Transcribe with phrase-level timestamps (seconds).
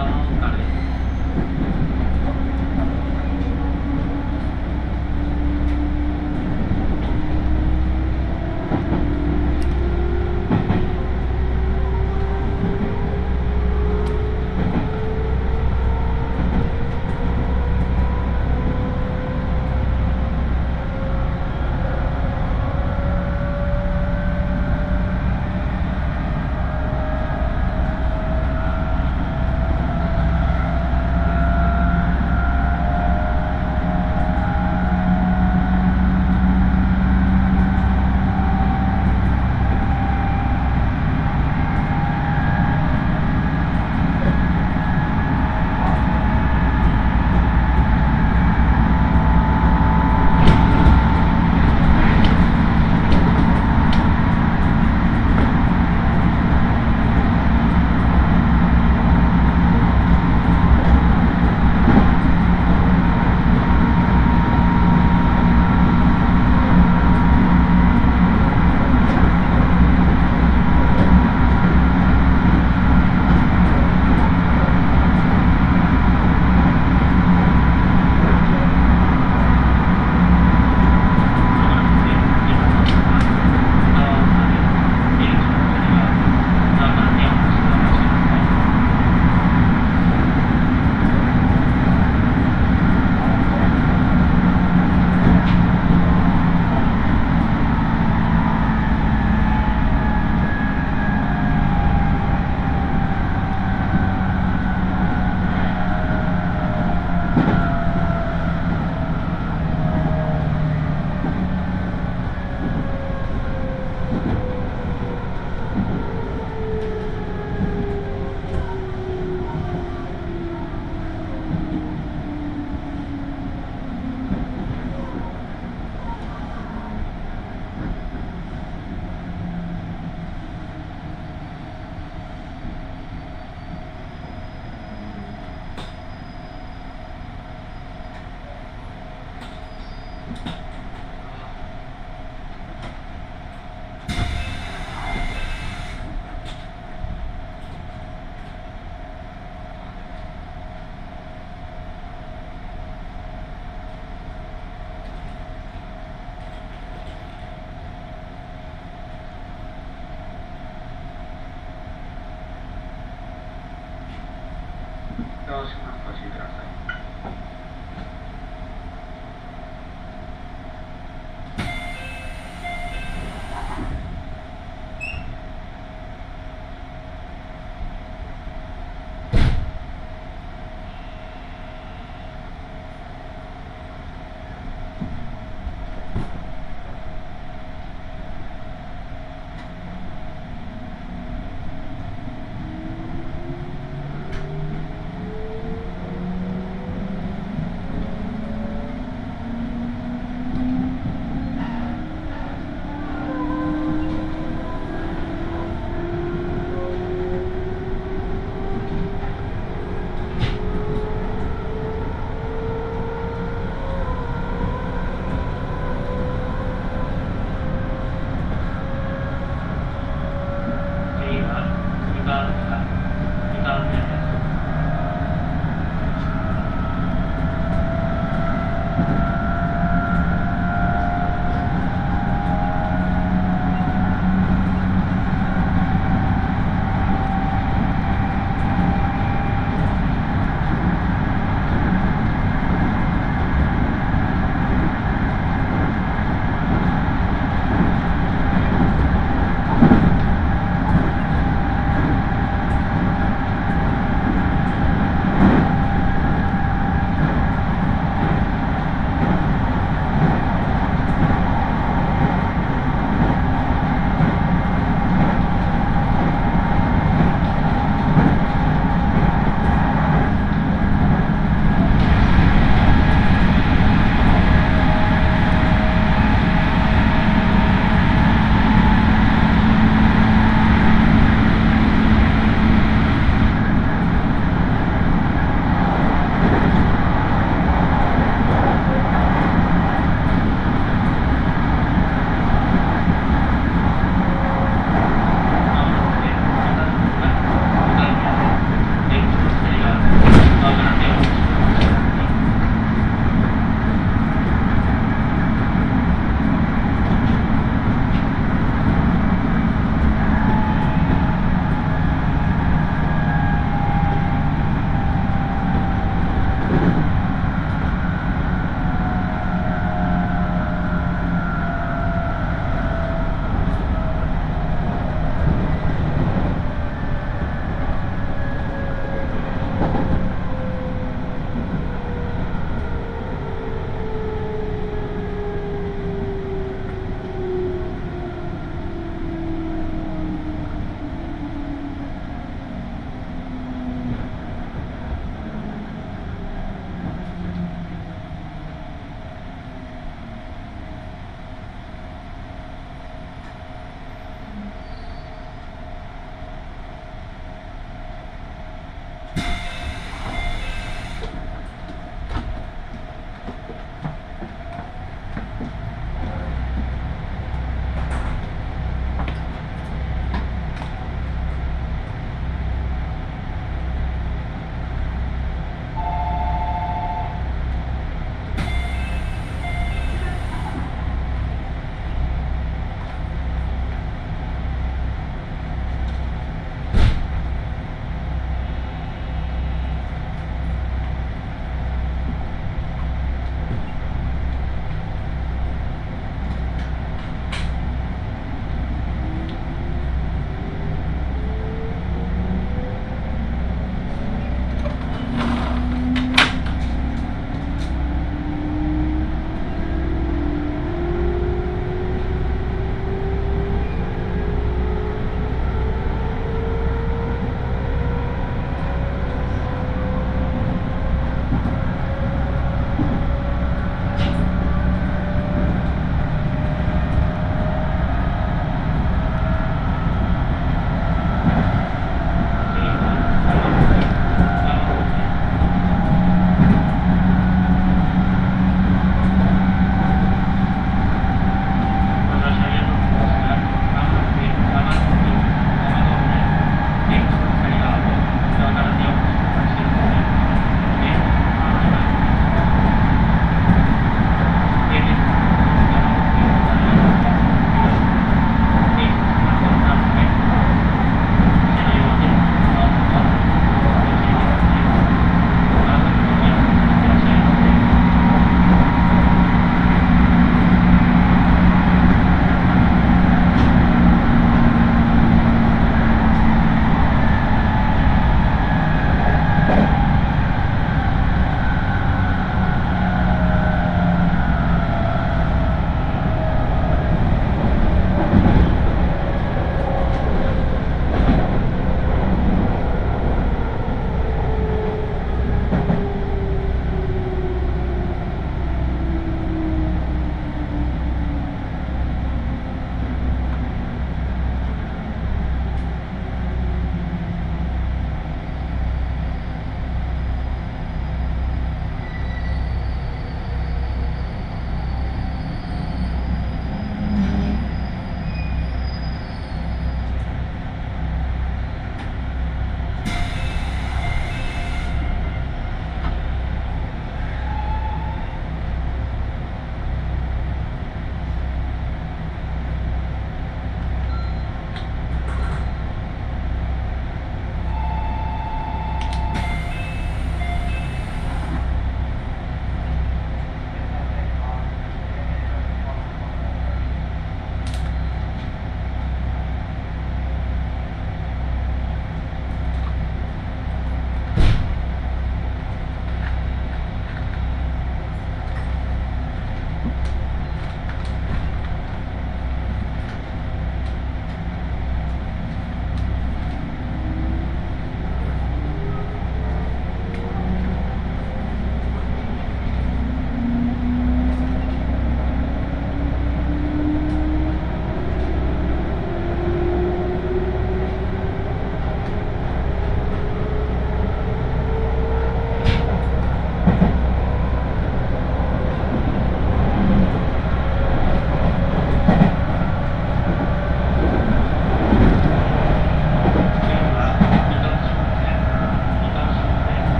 [0.40, 0.89] た